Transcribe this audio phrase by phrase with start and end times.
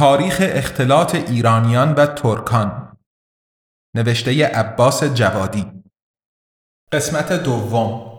[0.00, 2.98] تاریخ اختلاط ایرانیان و ترکان.
[3.96, 5.82] نوشته عباس جوادی.
[6.92, 8.10] قسمت دوم.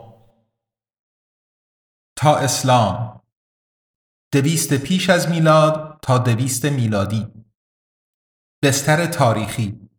[2.17, 3.21] تا اسلام.
[4.33, 7.27] دویست پیش از میلاد تا دویست میلادی.
[8.63, 9.89] بستر تاریخی.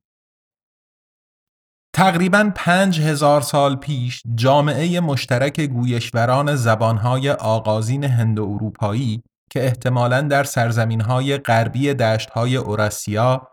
[1.95, 9.23] تقریبا پنج هزار سال پیش جامعه مشترک گویشوران زبانهای آغازین هند و اروپایی
[9.53, 13.49] که احتمالاً در سرزمینهای غربی دشتهای اوراسیا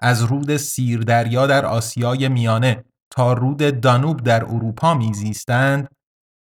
[0.00, 5.88] از رود سیردریا در آسیای میانه تا رود دانوب در اروپا میزیستند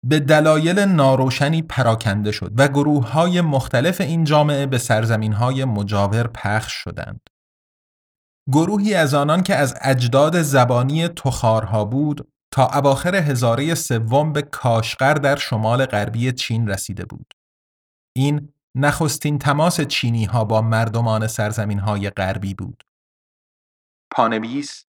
[0.06, 6.28] به دلایل ناروشنی پراکنده شد و گروه های مختلف این جامعه به سرزمین های مجاور
[6.28, 7.22] پخش شدند.
[8.54, 15.14] گروهی از آنان که از اجداد زبانی تخارها بود تا اواخر هزاره سوم به کاشقر
[15.14, 17.34] در شمال غربی چین رسیده بود.
[18.16, 22.84] این نخستین تماس چینی ها با مردمان سرزمین های غربی بود.
[24.12, 24.86] پانویس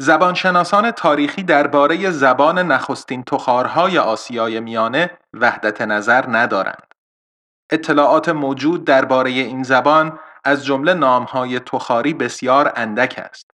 [0.00, 6.94] زبانشناسان تاریخی درباره زبان نخستین تخارهای آسیای میانه وحدت نظر ندارند.
[7.70, 13.50] اطلاعات موجود درباره این زبان از جمله نامهای تخاری بسیار اندک است.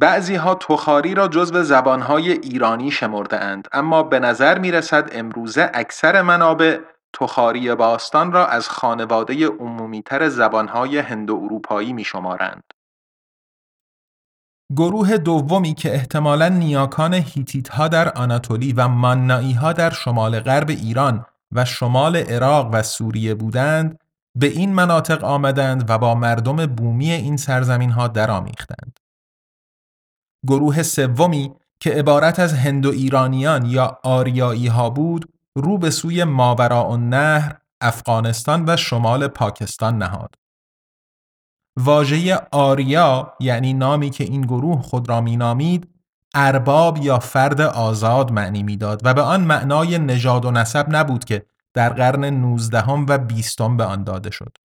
[0.00, 5.70] بعضی ها تخاری را جزو زبانهای ایرانی شمرده اند اما به نظر می رسد امروزه
[5.74, 6.80] اکثر منابع
[7.14, 12.62] تخاری باستان را از خانواده عمومیتر زبانهای هند و اروپایی می شمارند.
[14.76, 20.70] گروه دومی که احتمالا نیاکان هیتیت ها در آناتولی و ماننایی ها در شمال غرب
[20.70, 23.98] ایران و شمال عراق و سوریه بودند
[24.38, 28.98] به این مناطق آمدند و با مردم بومی این سرزمین ها درآمیختند.
[30.46, 36.96] گروه سومی که عبارت از هندو ایرانیان یا آریایی ها بود رو به سوی ماوراء
[36.96, 40.34] نهر، افغانستان و شمال پاکستان نهاد.
[41.78, 45.88] واژه آریا یعنی نامی که این گروه خود را مینامید
[46.34, 51.46] ارباب یا فرد آزاد معنی می‌داد و به آن معنای نژاد و نسب نبود که
[51.74, 54.56] در قرن 19 و 20 به آن داده شد.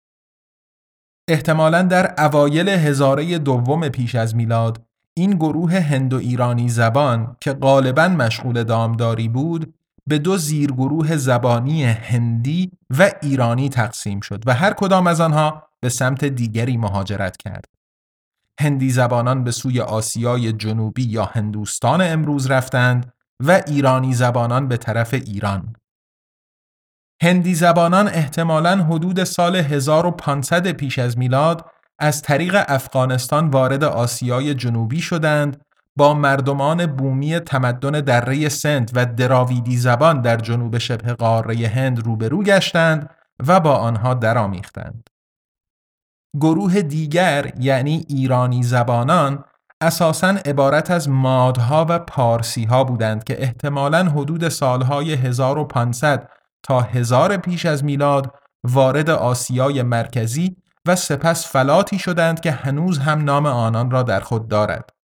[1.29, 4.83] احتمالا در اوایل هزاره دوم پیش از میلاد
[5.17, 9.75] این گروه هندو ایرانی زبان که غالبا مشغول دامداری بود
[10.09, 15.89] به دو زیرگروه زبانی هندی و ایرانی تقسیم شد و هر کدام از آنها به
[15.89, 17.65] سمت دیگری مهاجرت کرد.
[18.61, 23.13] هندی زبانان به سوی آسیای جنوبی یا هندوستان امروز رفتند
[23.45, 25.77] و ایرانی زبانان به طرف ایران.
[27.23, 35.01] هندی زبانان احتمالاً حدود سال 1500 پیش از میلاد از طریق افغانستان وارد آسیای جنوبی
[35.01, 35.65] شدند
[35.99, 42.43] با مردمان بومی تمدن دره سند و دراویدی زبان در جنوب شبه قاره هند روبرو
[42.43, 43.11] گشتند
[43.47, 45.09] و با آنها درآمیختند.
[46.41, 49.45] گروه دیگر یعنی ایرانی زبانان
[49.81, 56.29] اساساً عبارت از مادها و پارسی ها بودند که احتمالاً حدود سالهای 1500
[56.63, 58.35] تا 1000 پیش از میلاد
[58.65, 64.49] وارد آسیای مرکزی و سپس فلاتی شدند که هنوز هم نام آنان را در خود
[64.49, 64.98] دارد.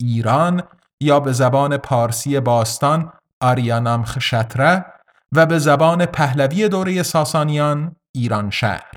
[0.00, 0.62] ایران
[1.00, 4.84] یا به زبان پارسی باستان آریانام خشتره
[5.32, 8.90] و به زبان پهلوی دوره ساسانیان ایران شهر.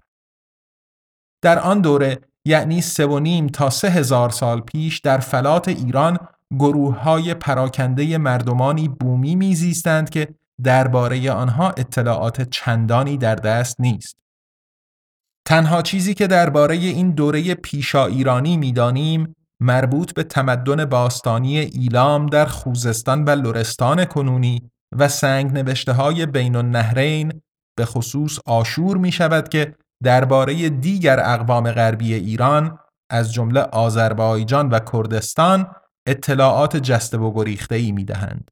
[1.42, 6.18] در آن دوره یعنی سه و نیم تا سه هزار سال پیش در فلات ایران
[6.60, 14.18] گروه های پراکنده مردمانی بومی میزیستند که درباره آنها اطلاعات چندانی در دست نیست.
[15.46, 22.46] تنها چیزی که درباره این دوره پیشا ایرانی می‌دانیم مربوط به تمدن باستانی ایلام در
[22.46, 27.42] خوزستان و لرستان کنونی و سنگ نوشته های بین النهرین
[27.78, 32.80] به خصوص آشور می شود که درباره دیگر اقوام غربی ایران
[33.10, 35.76] از جمله آذربایجان و کردستان
[36.08, 38.52] اطلاعات جسته و گریخته ای می دهند.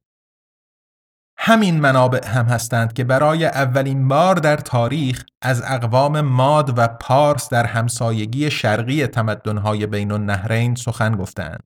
[1.36, 7.48] همین منابع هم هستند که برای اولین بار در تاریخ از اقوام ماد و پارس
[7.48, 11.62] در همسایگی شرقی تمدنهای بین النهرین سخن گفتند.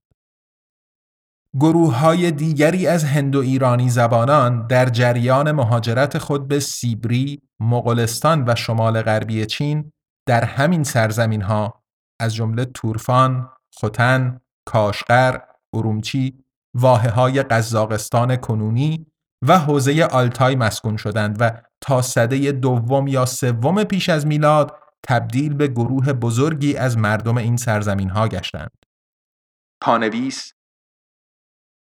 [1.61, 8.55] گروه های دیگری از هندو ایرانی زبانان در جریان مهاجرت خود به سیبری، مغولستان و
[8.55, 9.93] شمال غربی چین
[10.27, 11.83] در همین سرزمین ها
[12.21, 15.39] از جمله تورفان، خوتن، کاشقر،
[15.75, 19.07] ارومچی، واحه های قزاقستان کنونی
[19.43, 21.51] و حوزه آلتای مسکون شدند و
[21.81, 24.79] تا سده دوم یا سوم پیش از میلاد
[25.09, 28.71] تبدیل به گروه بزرگی از مردم این سرزمین ها گشتند.
[29.81, 30.53] پانویس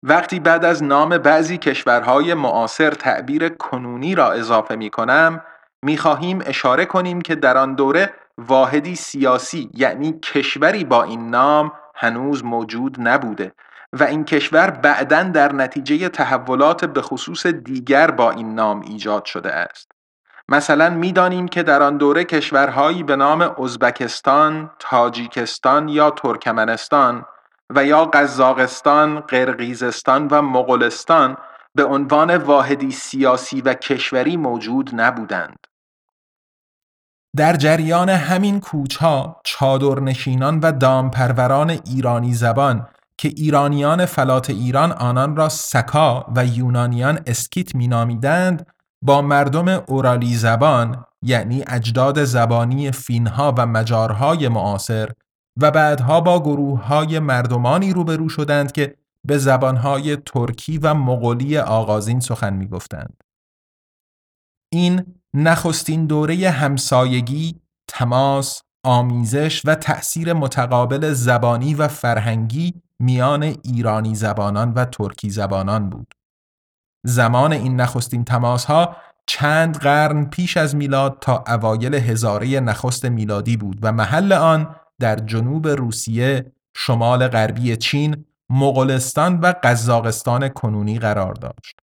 [0.03, 5.45] وقتی بعد از نام بعضی کشورهای معاصر تعبیر کنونی را اضافه می کنم
[5.83, 11.73] می خواهیم اشاره کنیم که در آن دوره واحدی سیاسی یعنی کشوری با این نام
[11.95, 13.53] هنوز موجود نبوده
[13.93, 19.53] و این کشور بعدا در نتیجه تحولات به خصوص دیگر با این نام ایجاد شده
[19.53, 19.93] است.
[20.49, 27.25] مثلا می‌دانیم که در آن دوره کشورهایی به نام ازبکستان، تاجیکستان یا ترکمنستان
[27.71, 31.37] و یا قزاقستان، قرقیزستان و مغولستان
[31.75, 35.67] به عنوان واحدی سیاسی و کشوری موجود نبودند.
[37.37, 42.89] در جریان همین کوچها چادرنشینان و دامپروران ایرانی زبان
[43.19, 48.67] که ایرانیان فلات ایران آنان را سکا و یونانیان اسکیت مینامیدند
[49.05, 55.11] با مردم اورالی زبان یعنی اجداد زبانی فینها و مجارهای معاصر
[55.61, 62.21] و بعدها با گروه های مردمانی روبرو شدند که به زبانهای ترکی و مغولی آغازین
[62.21, 63.23] سخن می گفتند.
[64.73, 74.73] این نخستین دوره همسایگی، تماس، آمیزش و تأثیر متقابل زبانی و فرهنگی میان ایرانی زبانان
[74.73, 76.15] و ترکی زبانان بود.
[77.07, 78.97] زمان این نخستین تماس ها
[79.27, 85.17] چند قرن پیش از میلاد تا اوایل هزاره نخست میلادی بود و محل آن در
[85.17, 91.81] جنوب روسیه، شمال غربی چین، مغولستان و قزاقستان کنونی قرار داشت.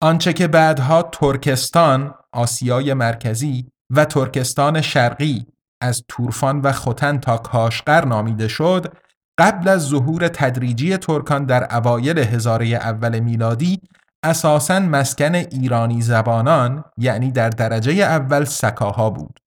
[0.00, 5.46] آنچه که بعدها ترکستان، آسیای مرکزی و ترکستان شرقی
[5.80, 8.96] از تورفان و خوتن تا کاشقر نامیده شد،
[9.38, 13.80] قبل از ظهور تدریجی ترکان در اوایل هزاره اول میلادی
[14.24, 19.40] اساساً مسکن ایرانی زبانان یعنی در درجه اول سکاها بود.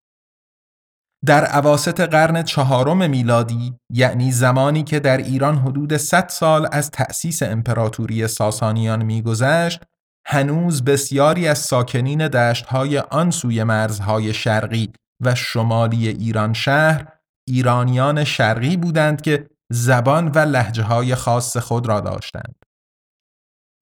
[1.26, 7.44] در عواست قرن چهارم میلادی یعنی زمانی که در ایران حدود 100 سال از تأسیس
[7.44, 9.84] امپراتوری ساسانیان میگذشت
[10.28, 14.90] هنوز بسیاری از ساکنین دشتهای آن سوی مرزهای شرقی
[15.22, 17.08] و شمالی ایران شهر
[17.48, 22.56] ایرانیان شرقی بودند که زبان و لحجه های خاص خود را داشتند.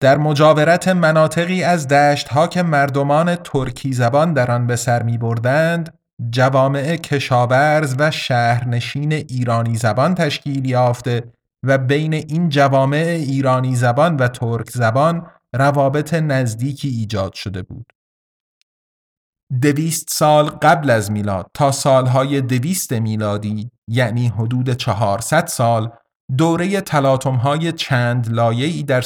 [0.00, 5.98] در مجاورت مناطقی از دشتها که مردمان ترکی زبان در آن به سر می بردند
[6.30, 11.32] جوامع کشاورز و شهرنشین ایرانی زبان تشکیل یافته
[11.62, 17.92] و بین این جوامع ایرانی زبان و ترک زبان روابط نزدیکی ایجاد شده بود.
[19.60, 25.92] دویست سال قبل از میلاد تا سالهای دویست میلادی یعنی حدود 400 سال
[26.38, 26.82] دوره
[27.42, 29.02] های چند لایه‌ای در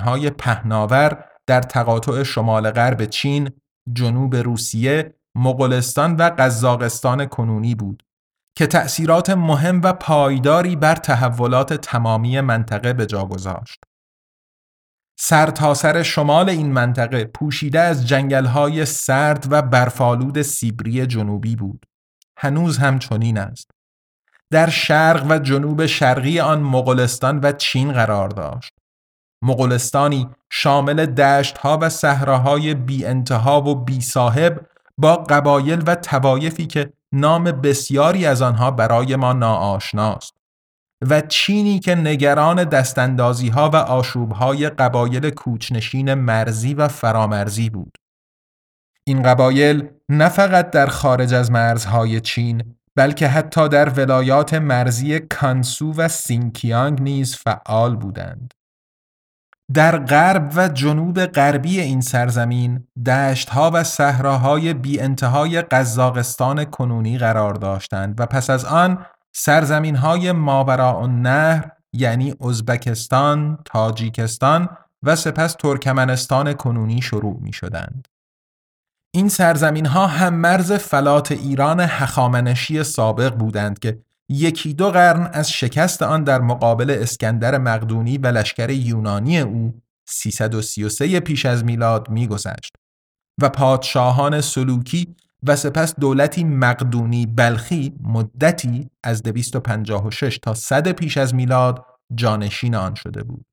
[0.00, 3.50] های پهناور در تقاطع شمال غرب چین،
[3.92, 8.02] جنوب روسیه مغولستان و قزاقستان کنونی بود
[8.56, 13.84] که تأثیرات مهم و پایداری بر تحولات تمامی منطقه به جا گذاشت.
[15.18, 21.86] سرتاسر سر شمال این منطقه پوشیده از جنگل‌های سرد و برفالود سیبری جنوبی بود.
[22.38, 23.70] هنوز هم چنین است.
[24.52, 28.72] در شرق و جنوب شرقی آن مغولستان و چین قرار داشت.
[29.42, 34.66] مغولستانی شامل دشتها و صحراهای بی انتها و بی صاحب
[34.98, 40.36] با قبایل و توایفی که نام بسیاری از آنها برای ما ناآشناست
[41.08, 47.98] و چینی که نگران دستاندازی ها و آشوب های قبایل کوچنشین مرزی و فرامرزی بود.
[49.04, 55.92] این قبایل نه فقط در خارج از مرزهای چین بلکه حتی در ولایات مرزی کانسو
[55.92, 58.54] و سینکیانگ نیز فعال بودند.
[59.74, 67.54] در غرب و جنوب غربی این سرزمین دشتها و صحراهای بی انتهای قزاقستان کنونی قرار
[67.54, 74.68] داشتند و پس از آن سرزمین های ماوراء نهر یعنی ازبکستان، تاجیکستان
[75.02, 78.08] و سپس ترکمنستان کنونی شروع می شدند.
[79.16, 85.50] این سرزمین ها هم مرز فلات ایران هخامنشی سابق بودند که یکی دو قرن از
[85.50, 89.74] شکست آن در مقابل اسکندر مقدونی و لشکر یونانی او
[90.08, 92.76] 333 پیش از میلاد میگذشت
[93.42, 101.34] و پادشاهان سلوکی و سپس دولتی مقدونی بلخی مدتی از 256 تا 100 پیش از
[101.34, 103.44] میلاد جانشین آن شده بود.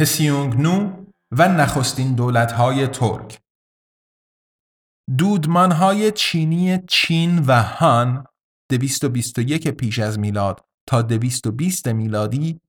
[0.00, 3.40] هسیونگنو و نخستین دولتهای ترک
[5.18, 8.26] دودمانهای چینی چین و هان
[8.70, 12.60] 221 پیش از میلاد تا 220 میلادی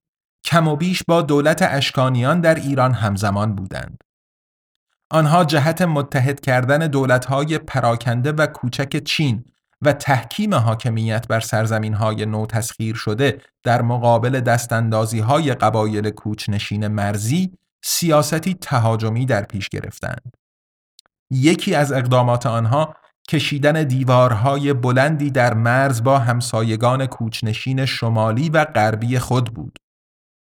[0.46, 4.04] کم و بیش با دولت اشکانیان در ایران همزمان بودند.
[5.12, 9.46] آنها جهت متحد کردن دولتهای پراکنده و کوچک چین
[9.82, 16.88] و تحکیم حاکمیت بر سرزمین های نو تسخیر شده در مقابل دستاندازی های قبایل کوچنشین
[16.88, 17.52] مرزی
[17.84, 20.38] سیاستی تهاجمی در پیش گرفتند.
[21.32, 22.96] یکی از اقدامات آنها
[23.30, 29.80] کشیدن دیوارهای بلندی در مرز با همسایگان کوچنشین شمالی و غربی خود بود.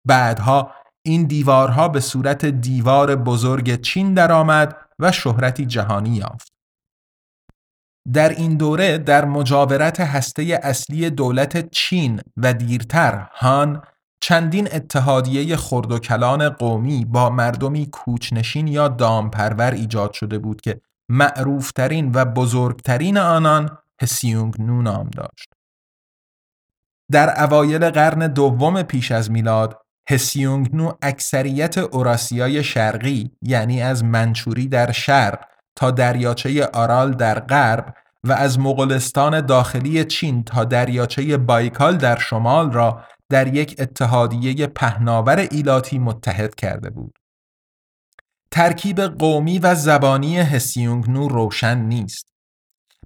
[0.06, 6.57] بعدها این دیوارها به صورت دیوار بزرگ چین درآمد و شهرتی جهانی یافت.
[8.12, 13.82] در این دوره در مجاورت هسته اصلی دولت چین و دیرتر هان
[14.20, 20.80] چندین اتحادیه خرد و کلان قومی با مردمی کوچنشین یا دامپرور ایجاد شده بود که
[21.08, 25.48] معروفترین و بزرگترین آنان هسیونگ نو نام داشت.
[27.10, 34.68] در اوایل قرن دوم پیش از میلاد هسیونگ نو اکثریت اوراسیای شرقی یعنی از منچوری
[34.68, 35.44] در شرق
[35.78, 37.94] تا دریاچه آرال در غرب
[38.24, 45.38] و از مغولستان داخلی چین تا دریاچه بایکال در شمال را در یک اتحادیه پهناور
[45.50, 47.18] ایلاتی متحد کرده بود.
[48.50, 52.26] ترکیب قومی و زبانی هسیونگنو روشن نیست.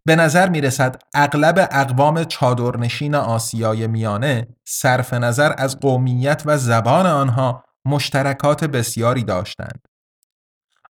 [0.04, 7.06] به نظر می رسد اغلب اقوام چادرنشین آسیای میانه صرف نظر از قومیت و زبان
[7.06, 9.91] آنها مشترکات بسیاری داشتند.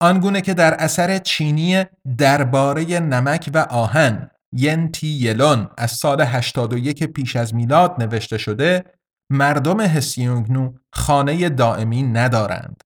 [0.02, 1.86] آنگونه که در اثر چینی
[2.18, 8.84] درباره نمک و آهن ینتی یلون از سال 81 پیش از میلاد نوشته شده
[9.30, 12.84] مردم هسیونگنو خانه دائمی ندارند.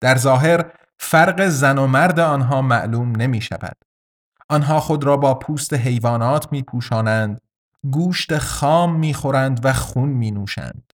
[0.00, 3.76] در ظاهر فرق زن و مرد آنها معلوم نمی شود.
[4.48, 7.40] آنها خود را با پوست حیوانات می پوشانند،
[7.90, 10.92] گوشت خام می خورند و خون می نوشند.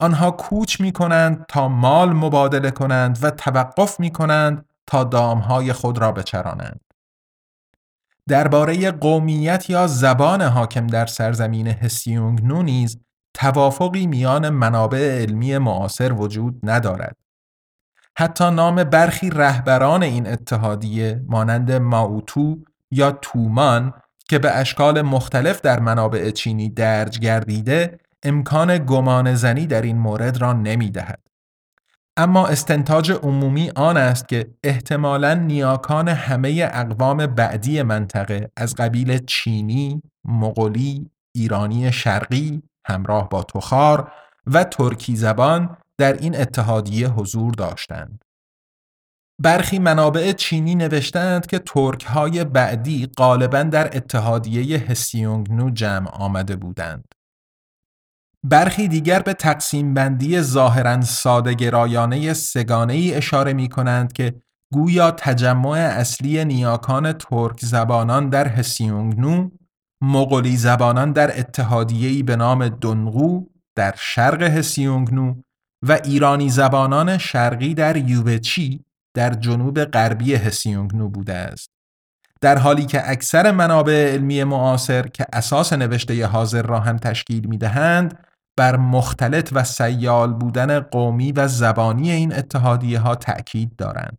[0.00, 5.98] آنها کوچ می کنند تا مال مبادله کنند و توقف می کنند تا دامهای خود
[5.98, 6.80] را بچرانند.
[8.28, 12.98] درباره قومیت یا زبان حاکم در سرزمین هسیونگنو نیز
[13.34, 17.16] توافقی میان منابع علمی معاصر وجود ندارد.
[18.16, 22.56] حتی نام برخی رهبران این اتحادیه مانند ماوتو
[22.90, 23.92] یا تومان
[24.28, 30.36] که به اشکال مختلف در منابع چینی درج گردیده امکان گمان زنی در این مورد
[30.36, 31.27] را نمی دهد.
[32.18, 40.02] اما استنتاج عمومی آن است که احتمالا نیاکان همه اقوام بعدی منطقه از قبیل چینی،
[40.24, 44.12] مغولی، ایرانی شرقی همراه با تخار
[44.46, 48.24] و ترکی زبان در این اتحادیه حضور داشتند.
[49.42, 57.04] برخی منابع چینی نوشتند که ترک های بعدی غالبا در اتحادیه هسیونگنو جمع آمده بودند.
[58.44, 64.34] برخی دیگر به تقسیم بندی ظاهرا سادگرایانه سگانه ای اشاره می کنند که
[64.72, 69.50] گویا تجمع اصلی نیاکان ترک زبانان در هسیونگنو،
[70.02, 75.34] مغولی زبانان در اتحادیه‌ای به نام دنغو در شرق هسیونگنو
[75.82, 81.70] و ایرانی زبانان شرقی در یوبچی در جنوب غربی هسیونگنو بوده است.
[82.40, 87.58] در حالی که اکثر منابع علمی معاصر که اساس نوشته حاضر را هم تشکیل می
[87.58, 88.27] دهند
[88.58, 94.18] بر مختلط و سیال بودن قومی و زبانی این اتحادیه ها تأکید دارند.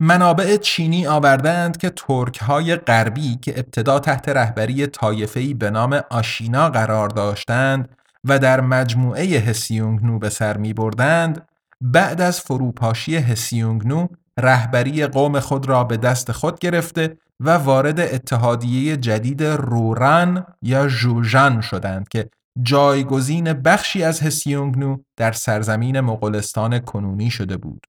[0.00, 6.70] منابع چینی آوردند که ترک های غربی که ابتدا تحت رهبری طایفه‌ای به نام آشینا
[6.70, 7.88] قرار داشتند
[8.24, 11.48] و در مجموعه هسیونگنو به سر می بردند
[11.80, 14.06] بعد از فروپاشی هسیونگنو
[14.38, 21.60] رهبری قوم خود را به دست خود گرفته و وارد اتحادیه جدید روران یا جوژان
[21.60, 22.30] شدند که
[22.62, 27.86] جایگزین بخشی از هسیونگنو در سرزمین مغولستان کنونی شده بود.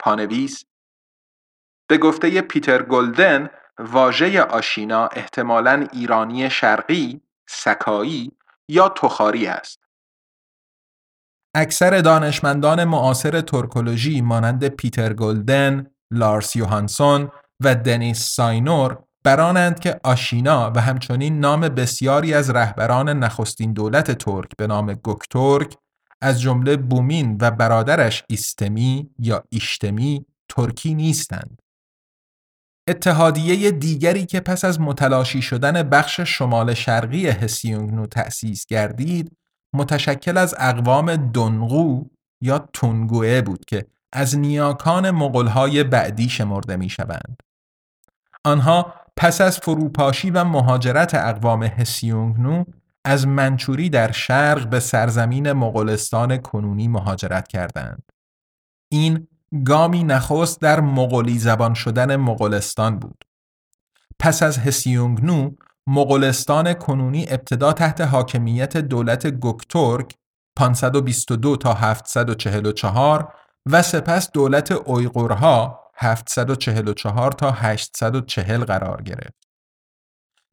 [0.00, 0.64] پانویس
[1.88, 8.32] به گفته پیتر گلدن واژه آشینا احتمالاً ایرانی شرقی، سکایی
[8.68, 9.84] یا تخاری است.
[11.54, 17.30] اکثر دانشمندان معاصر ترکولوژی مانند پیتر گلدن، لارس یوهانسون
[17.64, 24.50] و دنیس ساینور برانند که آشینا و همچنین نام بسیاری از رهبران نخستین دولت ترک
[24.58, 25.76] به نام گوکتورک
[26.20, 31.62] از جمله بومین و برادرش ایستمی یا ایشتمی ترکی نیستند.
[32.88, 39.36] اتحادیه دیگری که پس از متلاشی شدن بخش شمال شرقی هسیونگنو تأسیس گردید
[39.74, 42.04] متشکل از اقوام دنغو
[42.40, 47.42] یا تونگوه بود که از نیاکان مغلهای بعدی شمرده می شوند.
[48.44, 52.64] آنها پس از فروپاشی و مهاجرت اقوام هسیونگنو
[53.04, 58.02] از منچوری در شرق به سرزمین مغولستان کنونی مهاجرت کردند.
[58.92, 59.28] این
[59.64, 63.24] گامی نخست در مغولی زبان شدن مغولستان بود.
[64.18, 65.50] پس از هسیونگنو
[65.86, 70.14] مغولستان کنونی ابتدا تحت حاکمیت دولت گوکتورک
[70.56, 73.34] 522 تا 744
[73.66, 79.48] و سپس دولت اویغورها 744 تا 840 قرار گرفت.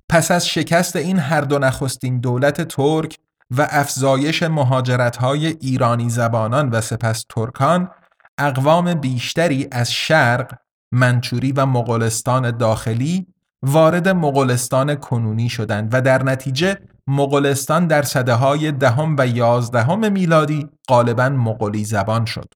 [0.09, 3.17] پس از شکست این هر دو نخستین دولت ترک
[3.51, 7.91] و افزایش مهاجرت‌های ایرانی زبانان و سپس ترکان
[8.37, 10.53] اقوام بیشتری از شرق،
[10.91, 13.27] منچوری و مغولستان داخلی
[13.63, 16.77] وارد مغولستان کنونی شدند و در نتیجه
[17.07, 22.53] مغولستان در صده های دهم و یازدهم میلادی غالبا مغولی زبان شد.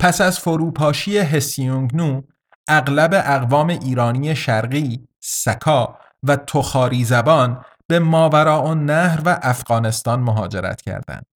[0.00, 2.22] پس از فروپاشی هسیونگنو
[2.68, 11.26] اغلب اقوام ایرانی شرقی، سکا و تخاری زبان به ماوراء نهر و افغانستان مهاجرت کردند.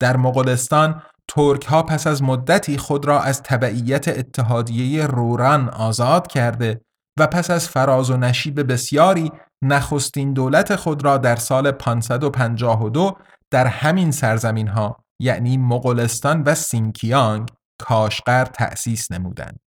[0.00, 6.80] در مغولستان ترک ها پس از مدتی خود را از تبعیت اتحادیه روران آزاد کرده
[7.18, 13.16] و پس از فراز و نشیب بسیاری نخستین دولت خود را در سال 552
[13.50, 19.60] در همین سرزمین ها یعنی مغولستان و سینکیانگ کاشقر تأسیس نمودند.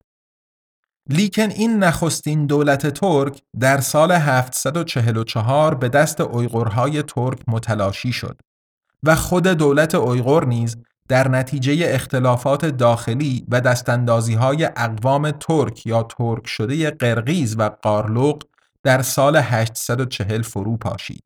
[1.10, 8.42] لیکن این نخستین دولت ترک در سال 744 به دست اویغورهای ترک متلاشی شد
[9.04, 16.04] و خود دولت اویغور نیز در نتیجه اختلافات داخلی و دستاندازی های اقوام ترک یا
[16.04, 18.44] ترک شده قرقیز و قارلوق
[18.84, 21.24] در سال 840 فرو پاشید.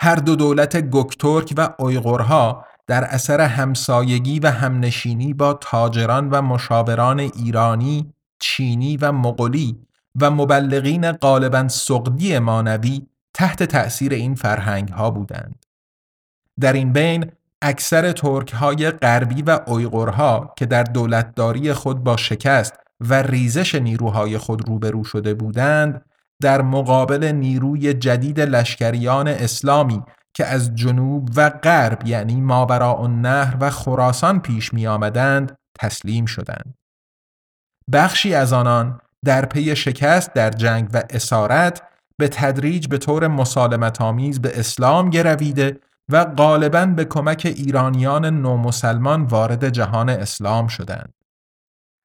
[0.00, 7.20] هر دو دولت گکترک و اویغورها در اثر همسایگی و همنشینی با تاجران و مشاوران
[7.20, 9.78] ایرانی، چینی و مغولی
[10.20, 15.66] و مبلغین غالبا سقدی مانوی تحت تأثیر این فرهنگ ها بودند.
[16.60, 17.30] در این بین
[17.62, 24.38] اکثر ترک های غربی و اویغورها که در دولتداری خود با شکست و ریزش نیروهای
[24.38, 26.04] خود روبرو شده بودند
[26.42, 30.02] در مقابل نیروی جدید لشکریان اسلامی
[30.34, 36.74] که از جنوب و غرب یعنی ماوراء النهر و خراسان پیش می آمدند تسلیم شدند.
[37.92, 41.82] بخشی از آنان در پی شکست در جنگ و اسارت
[42.18, 49.22] به تدریج به طور مسالمت آمیز به اسلام گرویده و غالبا به کمک ایرانیان نومسلمان
[49.22, 51.17] وارد جهان اسلام شدند.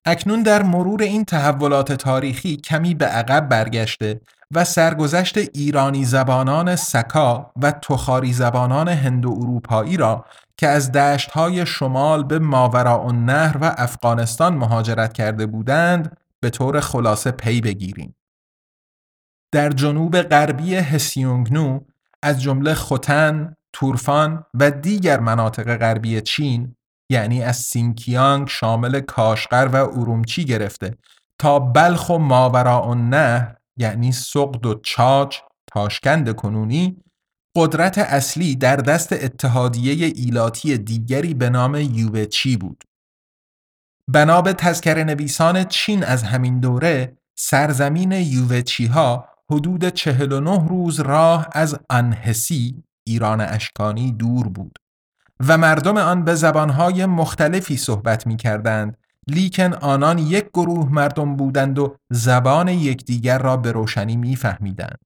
[0.06, 7.52] اکنون در مرور این تحولات تاریخی کمی به عقب برگشته و سرگذشت ایرانی زبانان سکا
[7.62, 10.26] و تخاری زبانان هندو اروپایی را
[10.58, 17.32] که از دشتهای شمال به ماوراء النهر و افغانستان مهاجرت کرده بودند به طور خلاصه
[17.32, 18.16] پی بگیریم.
[19.52, 21.80] در جنوب غربی هسیونگنو
[22.24, 26.76] از جمله خوتن، تورفان و دیگر مناطق غربی چین
[27.10, 30.98] یعنی از سینکیانگ شامل کاشقر و ارومچی گرفته
[31.40, 35.38] تا بلخ و ماوراء النهر یعنی سقد و چاچ
[35.68, 37.04] تاشکند کنونی
[37.58, 42.84] قدرت اصلی در دست اتحادیه ایلاتی دیگری به نام یوبچی بود.
[44.10, 51.48] بنا به تذکر نویسان چین از همین دوره سرزمین یووچی ها حدود 49 روز راه
[51.52, 54.80] از انهسی ایران اشکانی دور بود
[55.48, 61.80] و مردم آن به زبانهای مختلفی صحبت می کردند لیکن آنان یک گروه مردم بودند
[61.80, 65.00] و زبان یکدیگر را به روشنی میفهمیدند.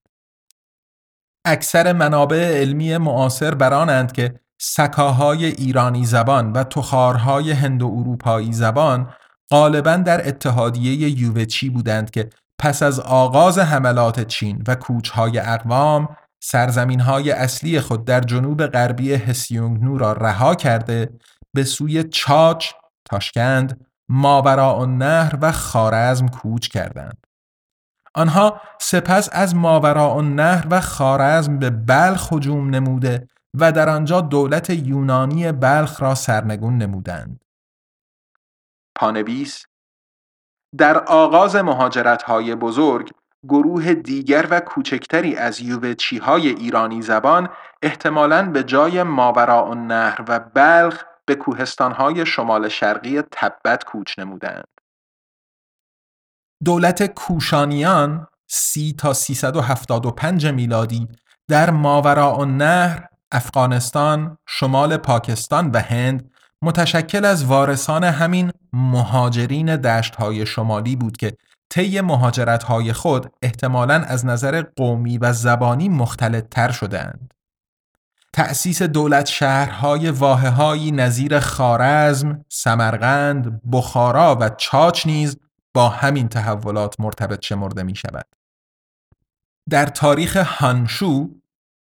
[1.44, 9.10] اکثر منابع علمی معاصر برانند که سکاهای ایرانی زبان و تخارهای هندو اروپایی زبان
[9.50, 17.00] غالبا در اتحادیه یووچی بودند که پس از آغاز حملات چین و کوچهای اقوام سرزمین
[17.00, 21.10] های اصلی خود در جنوب غربی هسیونگنو را رها کرده
[21.54, 22.72] به سوی چاچ،
[23.04, 27.26] تاشکند، ماوراء النهر و خارزم کوچ کردند.
[28.14, 34.70] آنها سپس از ماوراء النهر و خارزم به بلخ هجوم نموده و در آنجا دولت
[34.70, 37.44] یونانی بلخ را سرنگون نمودند.
[38.98, 39.64] پانویس
[40.78, 43.10] در آغاز مهاجرت های بزرگ
[43.44, 47.48] گروه دیگر و کوچکتری از یووچی های ایرانی زبان
[47.82, 54.68] احتمالاً به جای ماوراء النهر و بلخ به کوهستان های شمال شرقی تبت کوچ نمودند.
[56.64, 61.08] دولت کوشانیان سی تا 375 میلادی
[61.48, 66.30] در ماوراء النهر، افغانستان، شمال پاکستان و هند
[66.62, 71.36] متشکل از وارثان همین مهاجرین دشتهای شمالی بود که
[71.70, 77.34] طی مهاجرتهای خود احتمالاً از نظر قومی و زبانی مختلط تر شدند.
[78.32, 85.36] تأسیس دولت شهرهای واحههایی نظیر خارزم، سمرقند، بخارا و چاچ نیز
[85.74, 88.26] با همین تحولات مرتبط شمرده می شود.
[89.70, 91.28] در تاریخ هانشو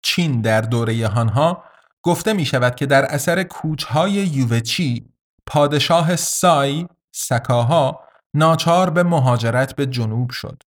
[0.01, 1.63] چین در دوره هانها
[2.03, 5.09] گفته می شود که در اثر کوچهای یووچی
[5.45, 7.99] پادشاه سای سکاها
[8.35, 10.63] ناچار به مهاجرت به جنوب شد.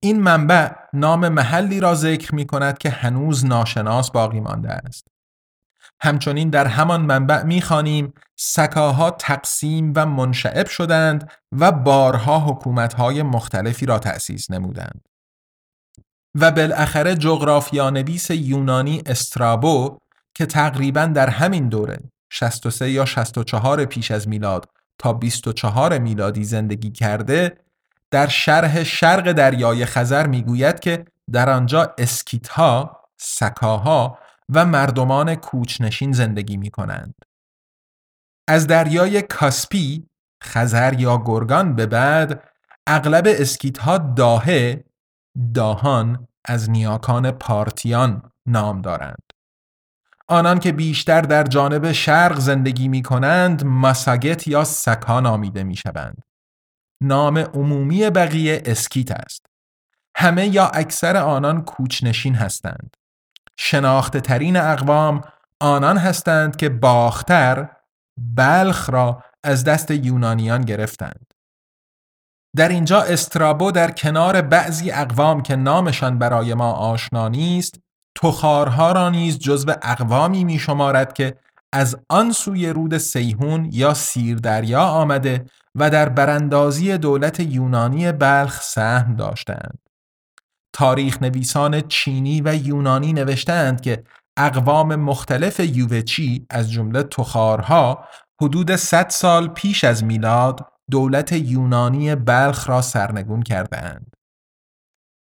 [0.00, 5.06] این منبع نام محلی را ذکر می کند که هنوز ناشناس باقی مانده است.
[6.00, 13.98] همچنین در همان منبع می‌خوانیم سکاها تقسیم و منشعب شدند و بارها حکومتهای مختلفی را
[13.98, 15.08] تأسیس نمودند.
[16.34, 19.98] و بالاخره جغرافیانویس یونانی استرابو
[20.34, 21.98] که تقریبا در همین دوره
[22.30, 27.56] 63 یا 64 پیش از میلاد تا 24 میلادی زندگی کرده
[28.10, 36.56] در شرح شرق دریای خزر می‌گوید که در آنجا اسکیتها، سکاها و مردمان کوچنشین زندگی
[36.56, 37.14] می کنند.
[38.48, 40.06] از دریای کاسپی،
[40.44, 42.48] خزر یا گرگان به بعد
[42.86, 44.84] اغلب اسکیتها داهه،
[45.54, 49.22] داهان از نیاکان پارتیان نام دارند.
[50.34, 56.22] آنان که بیشتر در جانب شرق زندگی می کنند مساگت یا سکا نامیده می شوند.
[57.02, 59.46] نام عمومی بقیه اسکیت است.
[60.16, 62.96] همه یا اکثر آنان کوچنشین هستند.
[63.56, 65.20] شناخته ترین اقوام
[65.60, 67.68] آنان هستند که باختر
[68.36, 71.34] بلخ را از دست یونانیان گرفتند.
[72.56, 77.83] در اینجا استرابو در کنار بعضی اقوام که نامشان برای ما آشنا نیست
[78.16, 81.36] تخارها را نیز جزو اقوامی می شمارد که
[81.72, 88.62] از آن سوی رود سیهون یا سیر دریا آمده و در براندازی دولت یونانی بلخ
[88.62, 89.78] سهم داشتند.
[90.72, 94.04] تاریخ نویسان چینی و یونانی نوشتند که
[94.36, 98.04] اقوام مختلف یووچی از جمله تخارها
[98.42, 104.13] حدود 100 سال پیش از میلاد دولت یونانی بلخ را سرنگون کردند.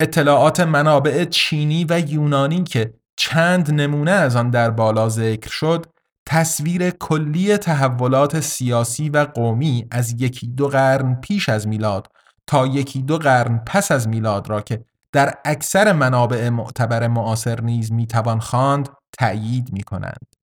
[0.00, 5.86] اطلاعات منابع چینی و یونانی که چند نمونه از آن در بالا ذکر شد
[6.26, 12.08] تصویر کلی تحولات سیاسی و قومی از یکی دو قرن پیش از میلاد
[12.46, 17.92] تا یکی دو قرن پس از میلاد را که در اکثر منابع معتبر معاصر نیز
[17.92, 20.35] می‌توان خواند تأیید می کنند.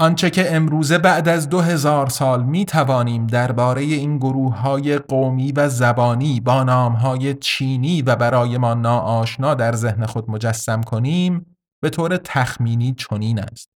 [0.00, 5.52] آنچه که امروزه بعد از دو هزار سال می توانیم درباره این گروه های قومی
[5.52, 11.56] و زبانی با نام های چینی و برای ما ناآشنا در ذهن خود مجسم کنیم
[11.82, 13.70] به طور تخمینی چنین است.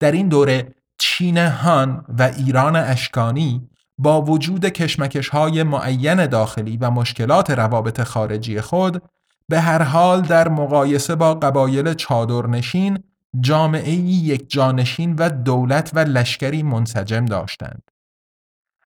[0.00, 6.90] در این دوره چین هان و ایران اشکانی با وجود کشمکش های معین داخلی و
[6.90, 9.02] مشکلات روابط خارجی خود
[9.48, 12.98] به هر حال در مقایسه با قبایل چادرنشین
[13.40, 17.90] جامعه یک جانشین و دولت و لشکری منسجم داشتند.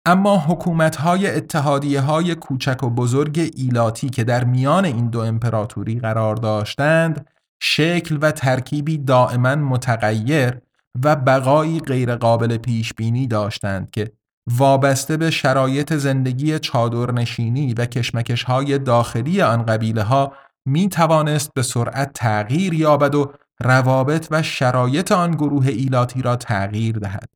[0.06, 6.00] اما حکومت های اتحادیه های کوچک و بزرگ ایلاتی که در میان این دو امپراتوری
[6.00, 7.26] قرار داشتند
[7.62, 10.60] شکل و ترکیبی دائما متغیر
[11.04, 14.12] و بقایی غیرقابل پیش بینی داشتند که
[14.50, 20.32] وابسته به شرایط زندگی چادرنشینی و کشمکش های داخلی آن قبیله ها
[20.66, 26.98] می توانست به سرعت تغییر یابد و روابط و شرایط آن گروه ایلاتی را تغییر
[26.98, 27.28] دهد.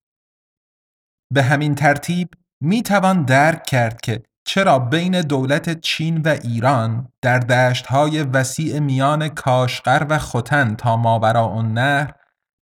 [1.34, 2.28] به همین ترتیب
[2.60, 9.28] می توان درک کرد که چرا بین دولت چین و ایران در دشتهای وسیع میان
[9.28, 12.14] کاشقر و خوتن تا ماورا نهر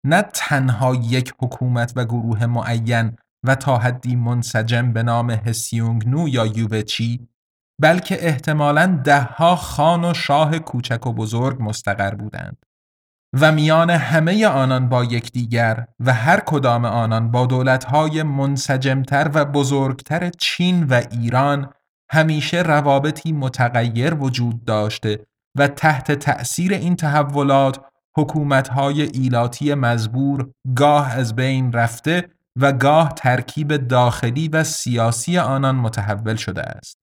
[0.05, 6.47] نه تنها یک حکومت و گروه معین و تا حدی منسجم به نام هسیونگنو یا
[6.47, 7.29] یوبچی
[7.81, 12.67] بلکه احتمالاً دهها خان و شاه کوچک و بزرگ مستقر بودند
[13.33, 20.31] و میان همه آنان با یکدیگر و هر کدام آنان با دولتهای منسجمتر و بزرگتر
[20.31, 21.73] چین و ایران
[22.11, 25.27] همیشه روابطی متغیر وجود داشته
[25.59, 27.81] و تحت تأثیر این تحولات
[28.17, 36.37] حکومتهای ایلاتی مزبور گاه از بین رفته و گاه ترکیب داخلی و سیاسی آنان متحول
[36.37, 37.00] شده است.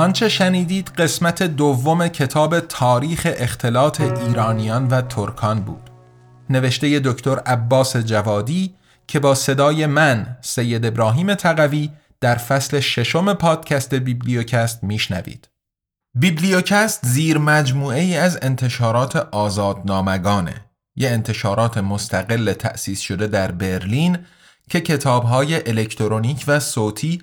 [0.00, 5.90] آنچه شنیدید قسمت دوم کتاب تاریخ اختلاط ایرانیان و ترکان بود.
[6.50, 8.74] نوشته دکتر عباس جوادی
[9.06, 15.48] که با صدای من سید ابراهیم تقوی در فصل ششم پادکست بیبلیوکست میشنوید.
[16.14, 20.54] بیبلیوکست زیر مجموعه ای از انتشارات آزادنامگانه.
[20.96, 24.18] یه انتشارات مستقل تأسیس شده در برلین
[24.70, 27.22] که کتابهای الکترونیک و صوتی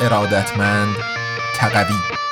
[0.00, 0.96] ارادتمند
[1.54, 2.23] تقوی.